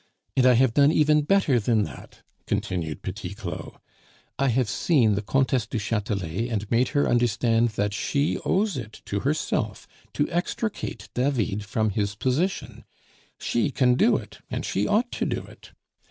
[0.35, 3.77] And I have done even better than that," continued Petit Claud;
[4.39, 9.03] "I have seen the Comtesse du Chatelet and made her understand that she owes it
[9.05, 12.83] to herself to extricate David from his position;
[13.39, 15.69] she can do it, and she ought to do it.